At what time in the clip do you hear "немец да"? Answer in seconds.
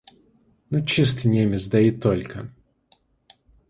1.27-1.79